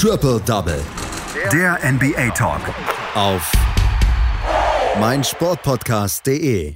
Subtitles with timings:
[0.00, 0.80] Triple Double.
[1.52, 2.60] Der NBA Talk.
[3.16, 3.50] Auf
[5.00, 6.72] meinsportpodcast.de.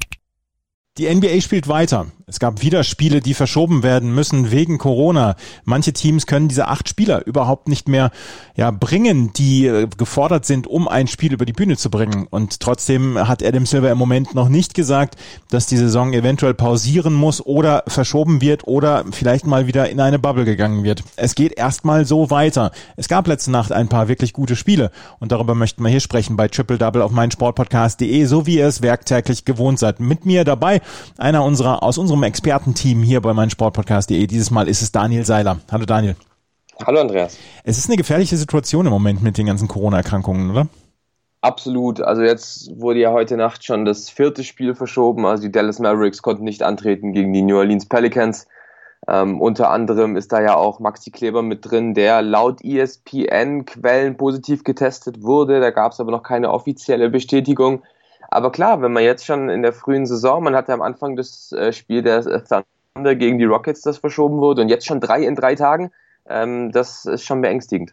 [0.98, 2.10] Die NBA spielt weiter.
[2.32, 5.36] Es gab wieder Spiele, die verschoben werden müssen wegen Corona.
[5.66, 8.10] Manche Teams können diese acht Spieler überhaupt nicht mehr
[8.56, 12.26] ja, bringen, die äh, gefordert sind, um ein Spiel über die Bühne zu bringen.
[12.30, 15.16] Und trotzdem hat Adam Silver im Moment noch nicht gesagt,
[15.50, 20.18] dass die Saison eventuell pausieren muss oder verschoben wird oder vielleicht mal wieder in eine
[20.18, 21.04] Bubble gegangen wird.
[21.16, 22.72] Es geht erstmal so weiter.
[22.96, 26.38] Es gab letzte Nacht ein paar wirklich gute Spiele und darüber möchten wir hier sprechen
[26.38, 30.00] bei Triple Double auf meinsportpodcast.de, so wie ihr es werktäglich gewohnt seid.
[30.00, 30.80] Mit mir dabei
[31.18, 34.26] einer unserer aus unserem Expertenteam hier bei meinsportpodcast.de.
[34.26, 35.58] Dieses Mal ist es Daniel Seiler.
[35.70, 36.16] Hallo Daniel.
[36.86, 37.38] Hallo Andreas.
[37.64, 40.68] Es ist eine gefährliche Situation im Moment mit den ganzen Corona-Erkrankungen, oder?
[41.42, 42.00] Absolut.
[42.00, 45.26] Also jetzt wurde ja heute Nacht schon das vierte Spiel verschoben.
[45.26, 48.46] Also die Dallas Mavericks konnten nicht antreten gegen die New Orleans Pelicans.
[49.08, 54.62] Ähm, unter anderem ist da ja auch Maxi Kleber mit drin, der laut ESPN-Quellen positiv
[54.62, 55.60] getestet wurde.
[55.60, 57.82] Da gab es aber noch keine offizielle Bestätigung.
[58.32, 61.52] Aber klar, wenn man jetzt schon in der frühen Saison, man hatte am Anfang das
[61.52, 65.34] äh, Spiel der Thunder gegen die Rockets, das verschoben wurde, und jetzt schon drei in
[65.34, 65.90] drei Tagen,
[66.26, 67.92] ähm, das ist schon beängstigend.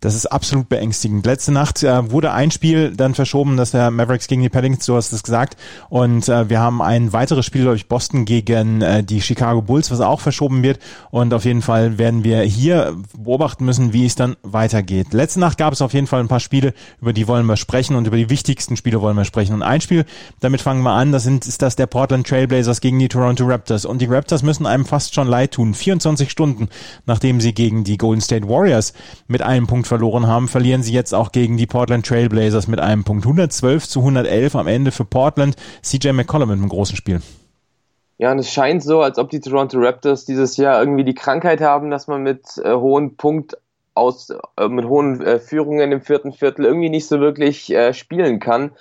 [0.00, 1.26] Das ist absolut beängstigend.
[1.26, 4.96] Letzte Nacht äh, wurde ein Spiel dann verschoben, das der Mavericks gegen die Paddingtons, du
[4.96, 5.56] hast es gesagt.
[5.88, 9.90] Und äh, wir haben ein weiteres Spiel, glaube ich, Boston gegen äh, die Chicago Bulls,
[9.90, 10.78] was auch verschoben wird.
[11.10, 15.12] Und auf jeden Fall werden wir hier beobachten müssen, wie es dann weitergeht.
[15.12, 17.96] Letzte Nacht gab es auf jeden Fall ein paar Spiele, über die wollen wir sprechen
[17.96, 19.54] und über die wichtigsten Spiele wollen wir sprechen.
[19.54, 20.04] Und ein Spiel,
[20.40, 23.84] damit fangen wir an, das sind, ist das der Portland Trailblazers gegen die Toronto Raptors.
[23.84, 25.74] Und die Raptors müssen einem fast schon leid tun.
[25.74, 26.68] 24 Stunden,
[27.06, 28.92] nachdem sie gegen die Golden State Warriors
[29.28, 33.04] mit einem Punkt verloren haben, verlieren sie jetzt auch gegen die Portland Trailblazers mit einem
[33.04, 33.24] Punkt.
[33.24, 35.56] 112 zu 111 am Ende für Portland.
[35.82, 37.20] CJ McCollum mit einem großen Spiel.
[38.18, 41.60] Ja, und es scheint so, als ob die Toronto Raptors dieses Jahr irgendwie die Krankheit
[41.60, 43.56] haben, dass man mit äh, hohen Punkt
[43.94, 48.38] aus, äh, mit hohen äh, Führungen im vierten Viertel irgendwie nicht so wirklich äh, spielen
[48.38, 48.72] kann.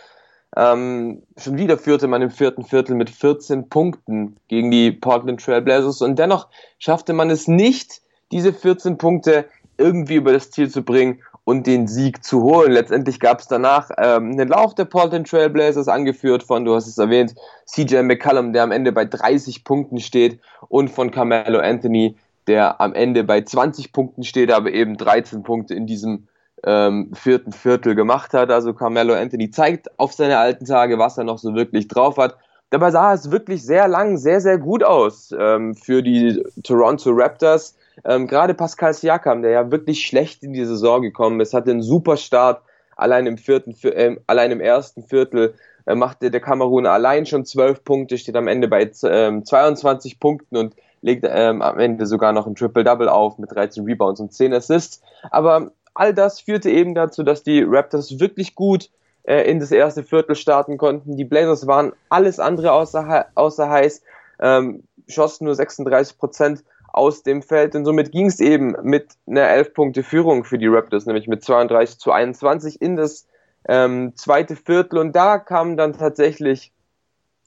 [0.56, 6.02] Ähm, schon wieder führte man im vierten Viertel mit 14 Punkten gegen die Portland Trailblazers
[6.02, 9.46] und dennoch schaffte man es nicht, diese 14 Punkte
[9.78, 12.72] irgendwie über das Ziel zu bringen und den Sieg zu holen.
[12.72, 16.98] Letztendlich gab es danach ähm, einen Lauf der Portland Trailblazers, angeführt von, du hast es
[16.98, 17.34] erwähnt,
[17.66, 20.40] CJ McCallum, der am Ende bei 30 Punkten steht
[20.70, 22.16] und von Carmelo Anthony,
[22.48, 26.28] der am Ende bei 20 Punkten steht, aber eben 13 Punkte in diesem
[26.64, 28.52] ähm, vierten Viertel gemacht hat.
[28.52, 32.38] Also Carmelo Anthony zeigt auf seine alten Tage, was er noch so wirklich drauf hat.
[32.70, 37.76] Dabei sah es wirklich sehr lang, sehr, sehr gut aus ähm, für die Toronto Raptors.
[38.06, 41.82] Ähm, Gerade Pascal Siakam, der ja wirklich schlecht in die Saison gekommen ist, hatte einen
[41.82, 42.62] super Start.
[42.96, 47.84] Allein im vierten, äh, allein im ersten Viertel äh, machte der Kamerun allein schon zwölf
[47.84, 52.46] Punkte, steht am Ende bei äh, 22 Punkten und legt ähm, am Ende sogar noch
[52.48, 55.02] ein Triple-Double auf mit 13 Rebounds und 10 Assists.
[55.32, 58.90] Aber all das führte eben dazu, dass die Raptors wirklich gut
[59.24, 61.18] äh, in das erste Viertel starten konnten.
[61.18, 64.04] Die Blazers waren alles andere außer, außer heiß,
[64.40, 66.64] ähm, schossen nur 36 Prozent
[66.94, 67.76] aus dem Feld.
[67.76, 72.12] Und somit ging es eben mit einer 11-Punkte-Führung für die Raptors, nämlich mit 32 zu
[72.12, 73.28] 21 in das
[73.68, 75.00] ähm, zweite Viertel.
[75.00, 76.72] Und da kamen dann tatsächlich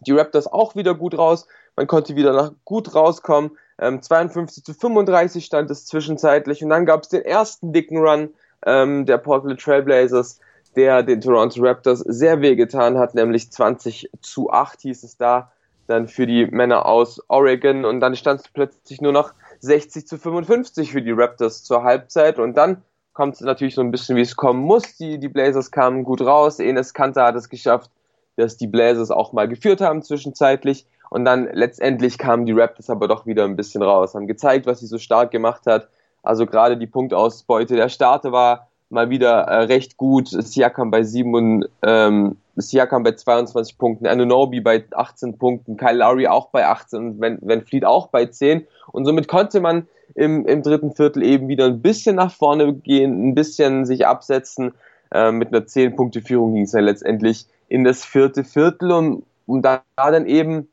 [0.06, 1.47] die Raptors auch wieder gut raus.
[1.77, 3.53] Man konnte wieder nach gut rauskommen.
[3.78, 6.62] Ähm, 52 zu 35 stand es zwischenzeitlich.
[6.62, 8.31] Und dann gab es den ersten dicken Run
[8.65, 10.41] ähm, der Portland Trailblazers,
[10.76, 15.53] der den Toronto Raptors sehr wehgetan hat, nämlich 20 zu 8 hieß es da
[15.87, 20.19] dann für die Männer aus Oregon und dann stand es plötzlich nur noch 60 zu
[20.19, 24.23] 55 für die Raptors zur Halbzeit und dann kommt es natürlich so ein bisschen, wie
[24.23, 24.97] es kommen muss.
[24.97, 26.59] Die, die Blazers kamen gut raus.
[26.59, 27.91] Enes Kanter hat es geschafft,
[28.37, 33.06] dass die Blazers auch mal geführt haben zwischenzeitlich und dann letztendlich kamen die Raptors aber
[33.06, 35.89] doch wieder ein bisschen raus, haben gezeigt, was sie so stark gemacht hat.
[36.23, 40.28] Also gerade die Punktausbeute der Starter war mal wieder äh, recht gut.
[40.28, 46.28] Siakam bei sieben und ähm, Siakam bei 22 Punkten, Anunobi bei 18 Punkten, Kyle Lowry
[46.28, 48.66] auch bei 18 und Van, Van Fleet auch bei 10.
[48.92, 53.28] Und somit konnte man im, im dritten Viertel eben wieder ein bisschen nach vorne gehen,
[53.28, 54.73] ein bisschen sich absetzen.
[55.11, 59.82] Äh, mit einer 10-Punkte-Führung ging es dann letztendlich in das vierte Viertel, um, um da,
[59.96, 60.69] dann eben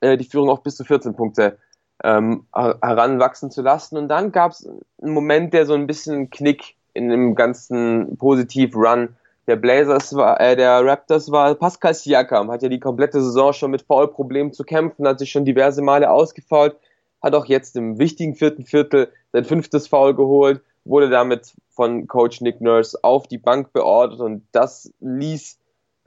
[0.00, 1.58] äh, die Führung auf bis zu 14 Punkte
[2.02, 3.96] ähm, heranwachsen zu lassen.
[3.96, 4.68] Und dann gab es
[5.02, 9.16] einen Moment, der so ein bisschen Knick in dem ganzen Positiv-Run
[9.46, 13.70] der Blazers war, äh, der Raptors war Pascal Siakam, hat ja die komplette Saison schon
[13.70, 16.76] mit Foul-Problemen zu kämpfen, hat sich schon diverse Male ausgefault,
[17.22, 22.40] hat auch jetzt im wichtigen vierten Viertel sein fünftes Foul geholt, wurde damit von Coach
[22.40, 25.58] Nick Nurse auf die Bank beordert und das ließ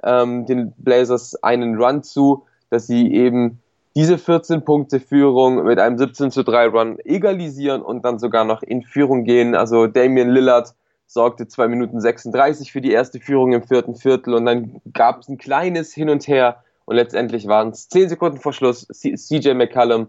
[0.03, 3.59] ähm, den Blazers einen Run zu, dass sie eben
[3.95, 8.61] diese 14 Punkte Führung mit einem 17 zu 3 Run egalisieren und dann sogar noch
[8.61, 9.55] in Führung gehen.
[9.55, 10.73] Also Damian Lillard
[11.09, 15.27] sorgte 2 Minuten 36 für die erste Führung im vierten Viertel und dann gab es
[15.27, 20.07] ein kleines Hin und Her und letztendlich waren es 10 Sekunden vor Schluss CJ McCallum,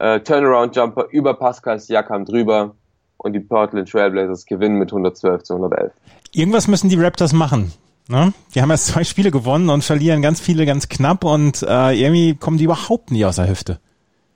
[0.00, 2.74] äh, Turnaround Jumper über Pascal Siakam drüber
[3.18, 5.92] und die Portland Trailblazers gewinnen mit 112 zu 111.
[6.32, 7.72] Irgendwas müssen die Raptors machen.
[8.08, 8.32] Ne?
[8.54, 12.36] Die haben erst zwei Spiele gewonnen und verlieren ganz viele ganz knapp und äh, irgendwie
[12.36, 13.80] kommen die überhaupt nie aus der Hüfte.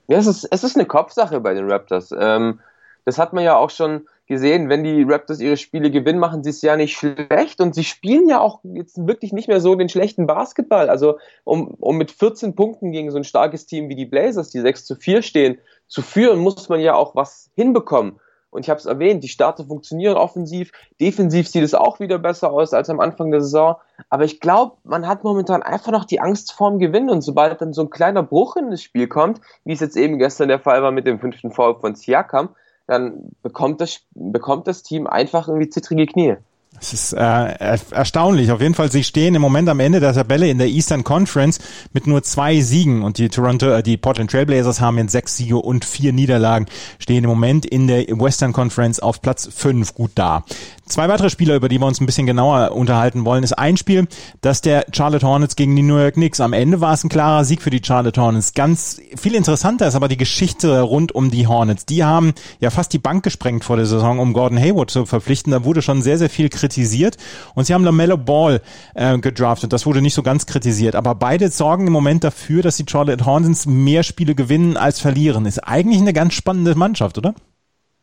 [0.07, 2.13] Ja, es ist, es ist eine Kopfsache bei den Raptors.
[2.15, 2.59] Ähm,
[3.03, 6.49] das hat man ja auch schon gesehen, wenn die Raptors ihre Spiele gewinnen, machen sie
[6.49, 9.89] es ja nicht schlecht und sie spielen ja auch jetzt wirklich nicht mehr so den
[9.89, 10.89] schlechten Basketball.
[10.89, 14.61] Also um, um mit 14 Punkten gegen so ein starkes Team wie die Blazers, die
[14.61, 18.19] 6 zu 4 stehen, zu führen, muss man ja auch was hinbekommen.
[18.53, 20.71] Und ich habe es erwähnt, die Starter funktionieren offensiv.
[21.01, 23.77] Defensiv sieht es auch wieder besser aus als am Anfang der Saison.
[24.09, 27.09] Aber ich glaube, man hat momentan einfach noch die Angst vorm Gewinn.
[27.09, 30.19] Und sobald dann so ein kleiner Bruch in das Spiel kommt, wie es jetzt eben
[30.19, 32.49] gestern der Fall war mit dem fünften Foul von Siakam,
[32.87, 36.35] dann bekommt das, bekommt das Team einfach irgendwie zittrige Knie.
[36.83, 38.51] Es ist äh, erstaunlich.
[38.51, 41.59] Auf jeden Fall, sie stehen im Moment am Ende der Tabelle in der Eastern Conference
[41.93, 45.55] mit nur zwei Siegen und die Toronto, äh, die Portland Trailblazers haben jetzt sechs Siege
[45.55, 46.65] und vier Niederlagen,
[46.99, 50.43] stehen im Moment in der Western Conference auf Platz fünf gut da.
[50.85, 54.05] Zwei weitere Spieler, über die wir uns ein bisschen genauer unterhalten wollen, ist ein Spiel,
[54.41, 56.41] das der Charlotte Hornets gegen die New York Knicks.
[56.41, 58.53] Am Ende war es ein klarer Sieg für die Charlotte Hornets.
[58.53, 61.85] Ganz viel interessanter ist aber die Geschichte rund um die Hornets.
[61.85, 65.51] Die haben ja fast die Bank gesprengt vor der Saison, um Gordon Hayward zu verpflichten.
[65.51, 67.17] Da wurde schon sehr, sehr viel kritisiert.
[67.55, 68.61] Und sie haben LaMelo Ball
[68.95, 69.73] äh, gedraftet.
[69.73, 70.95] Das wurde nicht so ganz kritisiert.
[70.95, 75.45] Aber beide sorgen im Moment dafür, dass die Charlotte Hornets mehr Spiele gewinnen als verlieren.
[75.45, 77.33] Ist eigentlich eine ganz spannende Mannschaft, oder?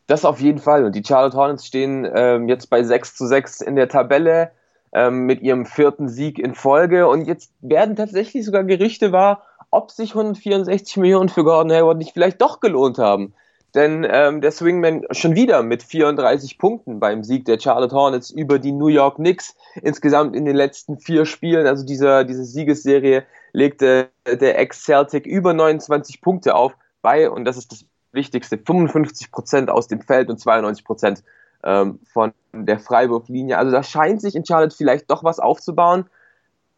[0.06, 0.84] Das auf jeden Fall.
[0.84, 4.52] Und die Charlotte Hornets stehen ähm, jetzt bei 6 zu 6 in der Tabelle
[4.92, 7.08] ähm, mit ihrem vierten Sieg in Folge.
[7.08, 12.12] Und jetzt werden tatsächlich sogar Gerüchte wahr, ob sich 164 Millionen für Gordon Hayward nicht
[12.12, 13.34] vielleicht doch gelohnt haben.
[13.74, 18.58] Denn ähm, der Swingman schon wieder mit 34 Punkten beim Sieg der Charlotte Hornets über
[18.58, 19.54] die New York Knicks.
[19.82, 26.20] Insgesamt in den letzten vier Spielen, also dieser, diese Siegesserie, legte der Ex-Celtic über 29
[26.20, 30.84] Punkte auf bei, und das ist das Wichtigste, 55 Prozent aus dem Feld und 92
[30.84, 31.22] Prozent
[31.62, 33.56] ähm, von der Freiwurflinie.
[33.56, 36.06] Also da scheint sich in Charlotte vielleicht doch was aufzubauen.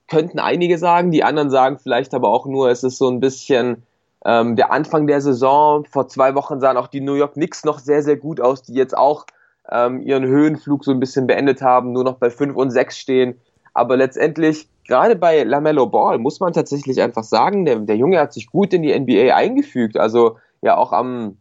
[0.09, 3.83] Könnten einige sagen, die anderen sagen vielleicht aber auch nur, es ist so ein bisschen
[4.25, 5.85] ähm, der Anfang der Saison.
[5.85, 8.75] Vor zwei Wochen sahen auch die New York Knicks noch sehr, sehr gut aus, die
[8.75, 9.27] jetzt auch
[9.71, 13.41] ähm, ihren Höhenflug so ein bisschen beendet haben, nur noch bei 5 und 6 stehen.
[13.75, 18.33] Aber letztendlich, gerade bei LaMelo Ball, muss man tatsächlich einfach sagen, der, der Junge hat
[18.33, 19.97] sich gut in die NBA eingefügt.
[19.97, 21.39] Also ja auch am,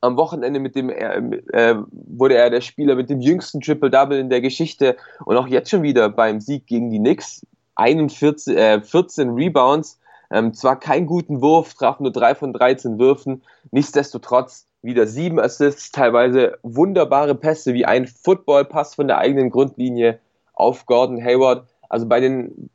[0.00, 1.18] am Wochenende mit dem äh,
[1.52, 5.70] äh, wurde er der Spieler mit dem jüngsten Triple-Double in der Geschichte und auch jetzt
[5.70, 7.44] schon wieder beim Sieg gegen die Knicks
[7.76, 9.98] 41, äh, 14 Rebounds,
[10.30, 15.90] ähm, zwar keinen guten Wurf, traf nur drei von 13 Würfen, nichtsdestotrotz wieder sieben Assists,
[15.90, 20.20] teilweise wunderbare Pässe wie ein Football-Pass von der eigenen Grundlinie
[20.52, 21.66] auf Gordon Hayward.
[21.88, 22.70] Also bei den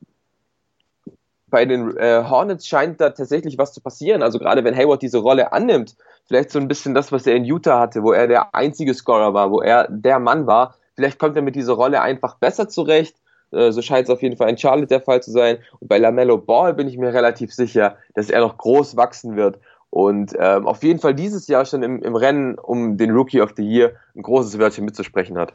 [1.52, 4.22] bei den äh, Hornets scheint da tatsächlich was zu passieren.
[4.22, 7.44] Also gerade wenn Hayward diese Rolle annimmt, vielleicht so ein bisschen das, was er in
[7.44, 10.76] Utah hatte, wo er der einzige Scorer war, wo er der Mann war.
[10.94, 13.16] Vielleicht kommt er mit dieser Rolle einfach besser zurecht.
[13.52, 15.58] Äh, so scheint es auf jeden Fall in Charlotte der Fall zu sein.
[15.80, 19.58] Und bei LaMelo Ball bin ich mir relativ sicher, dass er noch groß wachsen wird
[19.92, 23.52] und ähm, auf jeden Fall dieses Jahr schon im, im Rennen um den Rookie of
[23.58, 25.54] the Year ein großes Wörtchen mitzusprechen hat.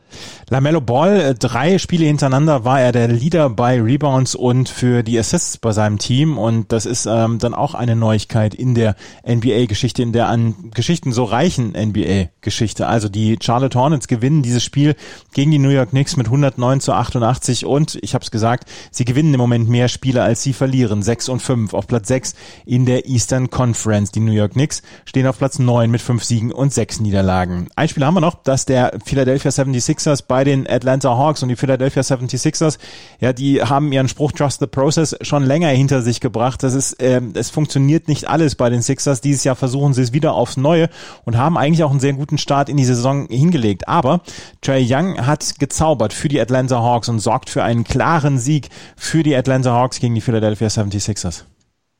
[0.50, 5.20] Lamello Ball, äh, drei Spiele hintereinander war er der Leader bei Rebounds und für die
[5.20, 8.96] Assists bei seinem Team und das ist ähm, dann auch eine Neuigkeit in der
[9.28, 12.88] NBA-Geschichte, in der an Geschichten so reichen NBA-Geschichte.
[12.88, 14.96] Also die Charlotte Hornets gewinnen dieses Spiel
[15.34, 19.06] gegen die New York Knicks mit 109 zu 88 und ich habe es gesagt, sie
[19.06, 22.34] gewinnen im Moment mehr Spiele als sie verlieren, 6 und 5 auf Platz 6
[22.66, 24.12] in der Eastern Conference.
[24.12, 27.68] Die New York Knicks stehen auf Platz 9 mit 5 Siegen und 6 Niederlagen.
[27.76, 31.56] Ein Spiel haben wir noch, dass der Philadelphia 76ers bei den Atlanta Hawks und die
[31.56, 32.78] Philadelphia 76ers,
[33.20, 36.64] ja, die haben ihren Spruch Trust the Process schon länger hinter sich gebracht.
[36.64, 39.22] Das ist, äh, es funktioniert nicht alles bei den Sixers.
[39.22, 40.90] Dieses Jahr versuchen sie es wieder aufs Neue
[41.26, 43.88] und haben eigentlich auch einen sehr guten Start in die Saison hingelegt.
[43.88, 44.22] Aber
[44.62, 49.24] Trey Young hat gezaubert für die Atlanta Hawks und sorgt für einen klaren Sieg für
[49.24, 51.44] die Atlanta Hawks gegen die Philadelphia 76ers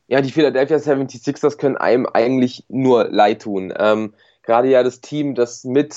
[0.08, 3.72] ja, die Philadelphia 76ers können einem eigentlich nur leid tun.
[3.78, 5.94] Ähm, Gerade ja das Team, das mit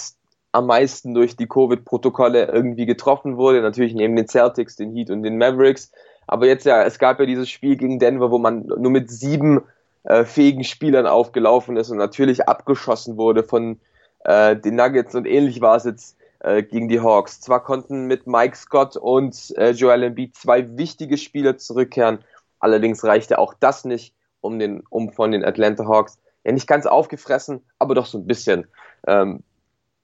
[0.51, 5.23] am meisten durch die Covid-Protokolle irgendwie getroffen wurde, natürlich neben den Celtics, den Heat und
[5.23, 5.91] den Mavericks.
[6.27, 9.61] Aber jetzt ja, es gab ja dieses Spiel gegen Denver, wo man nur mit sieben
[10.03, 13.79] äh, fähigen Spielern aufgelaufen ist und natürlich abgeschossen wurde von
[14.25, 17.41] äh, den Nuggets und ähnlich war es jetzt äh, gegen die Hawks.
[17.41, 22.19] Zwar konnten mit Mike Scott und äh, Joel Embiid zwei wichtige Spieler zurückkehren,
[22.61, 26.85] Allerdings reichte auch das nicht, um, den, um von den Atlanta Hawks ja nicht ganz
[26.85, 28.67] aufgefressen, aber doch so ein bisschen
[29.07, 29.43] ähm,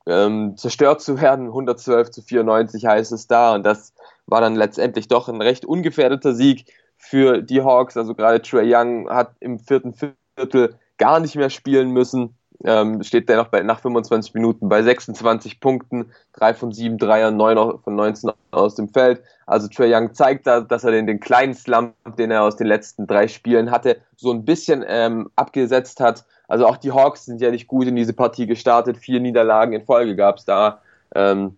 [0.07, 1.47] ähm, zerstört zu werden.
[1.47, 3.93] 112 zu 94 heißt es da und das
[4.25, 6.65] war dann letztendlich doch ein recht ungefährdeter Sieg
[6.97, 7.97] für die Hawks.
[7.97, 12.35] Also gerade Trey Young hat im vierten Viertel gar nicht mehr spielen müssen.
[12.63, 17.79] Ähm, steht dennoch bei, nach 25 Minuten bei 26 Punkten, 3 von 7 Dreiern, 9
[17.83, 19.21] von 19 aus dem Feld.
[19.45, 22.67] Also Trey Young zeigt da, dass er den, den kleinen Slump, den er aus den
[22.67, 26.25] letzten drei Spielen hatte, so ein bisschen ähm, abgesetzt hat.
[26.47, 28.97] Also auch die Hawks sind ja nicht gut in diese Partie gestartet.
[28.97, 30.81] Vier Niederlagen in Folge gab es da
[31.13, 31.57] ähm,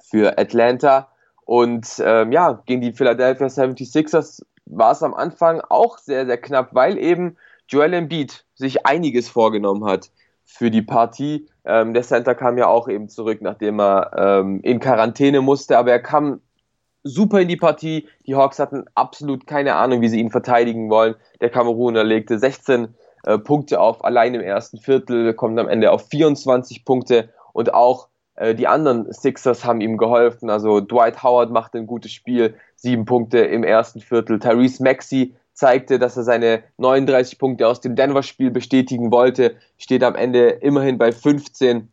[0.00, 1.08] für Atlanta.
[1.44, 6.68] Und ähm, ja, gegen die Philadelphia 76ers war es am Anfang auch sehr, sehr knapp,
[6.72, 7.36] weil eben
[7.68, 10.10] Joel Embiid sich einiges vorgenommen hat
[10.44, 11.48] für die Partie.
[11.64, 15.92] Ähm, der Center kam ja auch eben zurück, nachdem er ähm, in Quarantäne musste, aber
[15.92, 16.40] er kam
[17.04, 18.08] super in die Partie.
[18.26, 21.14] Die Hawks hatten absolut keine Ahnung, wie sie ihn verteidigen wollen.
[21.40, 26.08] Der Kameruner legte 16 äh, Punkte auf, allein im ersten Viertel, kommt am Ende auf
[26.08, 30.50] 24 Punkte und auch äh, die anderen Sixers haben ihm geholfen.
[30.50, 34.38] Also Dwight Howard machte ein gutes Spiel, sieben Punkte im ersten Viertel.
[34.38, 40.14] Tyrese Maxey zeigte, dass er seine 39 Punkte aus dem Denver-Spiel bestätigen wollte, steht am
[40.14, 41.90] Ende immerhin bei 15.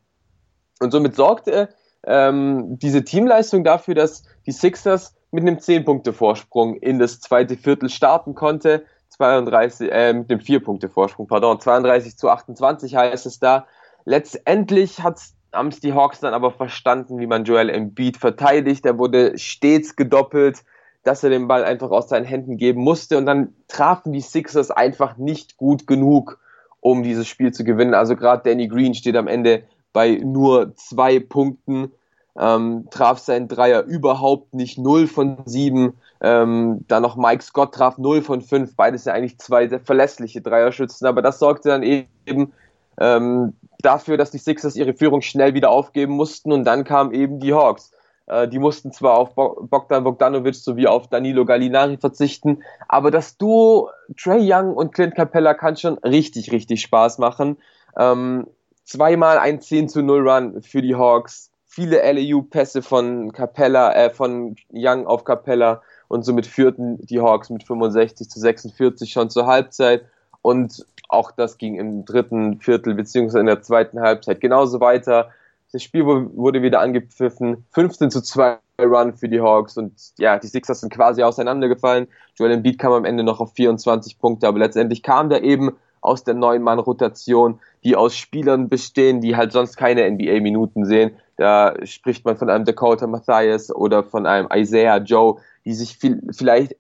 [0.80, 1.70] Und somit sorgte
[2.06, 8.36] ähm, diese Teamleistung dafür, dass die Sixers mit einem 10-Punkte-Vorsprung in das zweite Viertel starten
[8.36, 8.86] konnte.
[9.10, 13.68] 32, äh, mit dem 4-Punkte-Vorsprung, pardon, 32 zu 28 heißt es da.
[14.06, 18.86] Letztendlich haben es die Hawks dann aber verstanden, wie man Joel Embiid verteidigt.
[18.86, 20.64] Er wurde stets gedoppelt,
[21.04, 24.72] dass er den Ball einfach aus seinen Händen geben musste und dann trafen die Sixers
[24.72, 26.40] einfach nicht gut genug,
[26.82, 27.94] um dieses Spiel zu gewinnen.
[27.94, 29.64] Also gerade Danny Green steht am Ende
[29.94, 31.92] bei nur zwei Punkten,
[32.38, 35.94] ähm, traf seinen Dreier überhaupt nicht, 0 von 7.
[36.22, 40.42] Ähm, dann noch Mike Scott traf 0 von 5, beides ja eigentlich zwei sehr verlässliche
[40.42, 42.54] Dreierschützen, aber das sorgte dann eben
[43.00, 47.40] ähm, dafür, dass die Sixers ihre Führung schnell wieder aufgeben mussten und dann kamen eben
[47.40, 47.92] die Hawks.
[48.30, 53.90] Äh, die mussten zwar auf Bogdan Bogdanovic sowie auf Danilo Gallinari verzichten, aber das Duo
[54.16, 57.58] Trey Young und Clint Capella kann schon richtig, richtig Spaß machen.
[57.98, 58.48] Ähm,
[58.86, 64.56] zweimal ein 10 zu 0 Run für die Hawks, viele LAU-Pässe von Capella, äh, von
[64.72, 70.06] Young auf Capella und somit führten die Hawks mit 65 zu 46 schon zur Halbzeit
[70.42, 75.30] und auch das ging im dritten Viertel beziehungsweise in der zweiten Halbzeit genauso weiter.
[75.72, 77.66] Das Spiel wurde wieder angepfiffen.
[77.72, 82.08] 15 zu 2 Run für die Hawks und ja, die Sixers sind quasi auseinandergefallen.
[82.36, 85.72] Joel Embiid kam am Ende noch auf 24 Punkte, aber letztendlich kam der eben
[86.02, 91.12] aus der neuen Mann-Rotation, die aus Spielern bestehen, die halt sonst keine NBA-Minuten sehen.
[91.36, 96.22] Da spricht man von einem Dakota Mathias oder von einem Isaiah Joe, die sich viel,
[96.32, 96.76] vielleicht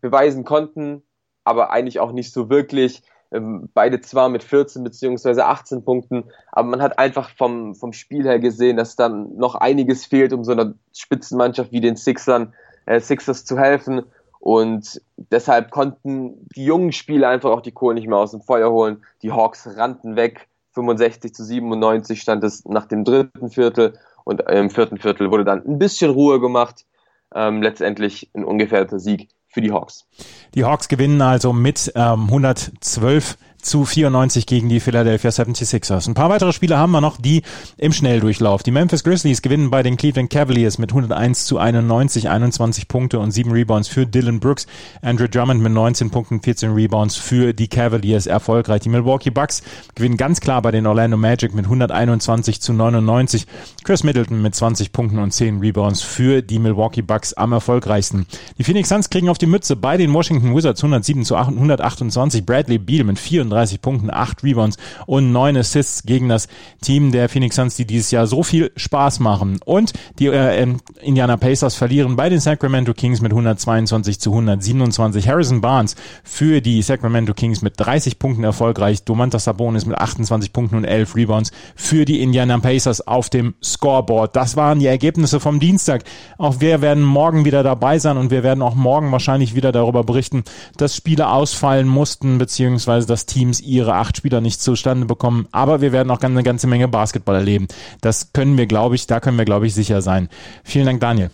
[0.00, 1.02] beweisen konnten,
[1.44, 3.02] aber eigentlich auch nicht so wirklich.
[3.32, 8.24] Ähm, beide zwar mit 14 beziehungsweise 18 Punkten, aber man hat einfach vom, vom Spiel
[8.24, 12.52] her gesehen, dass dann noch einiges fehlt, um so einer Spitzenmannschaft wie den Sixern,
[12.86, 14.02] äh, Sixers zu helfen.
[14.38, 18.70] Und deshalb konnten die jungen Spieler einfach auch die Kohle nicht mehr aus dem Feuer
[18.70, 19.04] holen.
[19.22, 20.48] Die Hawks rannten weg.
[20.72, 23.92] 65 zu 97 stand es nach dem dritten Viertel
[24.24, 26.86] und im vierten Viertel wurde dann ein bisschen Ruhe gemacht.
[27.34, 30.06] Ähm, letztendlich ein ungefährdeter Sieg für die Hawks.
[30.54, 36.08] Die Hawks gewinnen also mit ähm, 112 zu 94 gegen die Philadelphia 76ers.
[36.08, 37.42] Ein paar weitere Spiele haben wir noch, die
[37.78, 38.62] im Schnelldurchlauf.
[38.62, 43.30] Die Memphis Grizzlies gewinnen bei den Cleveland Cavaliers mit 101 zu 91, 21 Punkte und
[43.30, 44.66] 7 Rebounds für Dylan Brooks.
[45.00, 48.82] Andrew Drummond mit 19 Punkten, 14 Rebounds für die Cavaliers erfolgreich.
[48.82, 49.62] Die Milwaukee Bucks
[49.94, 53.46] gewinnen ganz klar bei den Orlando Magic mit 121 zu 99.
[53.84, 58.26] Chris Middleton mit 20 Punkten und 10 Rebounds für die Milwaukee Bucks am erfolgreichsten.
[58.58, 62.44] Die Phoenix Suns kriegen auf die Mütze bei den Washington Wizards 107 zu 128.
[62.44, 66.48] Bradley Beal mit 34 38 Punkten, 8 Rebounds und 9 Assists gegen das
[66.80, 69.60] Team der Phoenix Suns, die dieses Jahr so viel Spaß machen.
[69.64, 70.66] Und die äh,
[71.00, 75.28] Indiana Pacers verlieren bei den Sacramento Kings mit 122 zu 127.
[75.28, 79.04] Harrison Barnes für die Sacramento Kings mit 30 Punkten erfolgreich.
[79.04, 84.36] Domantas Sabonis mit 28 Punkten und 11 Rebounds für die Indiana Pacers auf dem Scoreboard.
[84.36, 86.04] Das waren die Ergebnisse vom Dienstag.
[86.38, 90.04] Auch wir werden morgen wieder dabei sein und wir werden auch morgen wahrscheinlich wieder darüber
[90.04, 90.44] berichten,
[90.76, 95.48] dass Spiele ausfallen mussten, beziehungsweise das Team Teams ihre acht Spieler nicht zustande bekommen.
[95.50, 97.66] Aber wir werden auch eine ganze Menge Basketball erleben.
[98.00, 100.28] Das können wir, glaube ich, da können wir, glaube ich, sicher sein.
[100.62, 101.30] Vielen Dank, Daniel.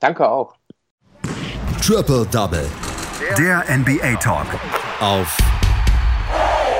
[0.00, 0.54] Danke auch.
[1.80, 2.66] Triple Double.
[3.36, 4.46] Der NBA Talk.
[5.00, 5.36] Auf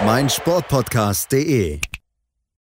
[0.04, 1.80] meinsportpodcast.de.